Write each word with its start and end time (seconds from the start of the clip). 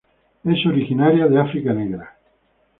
Es 0.43 0.65
originaria 0.65 1.27
de 1.27 1.39
África 1.39 1.73
negra. 1.73 2.17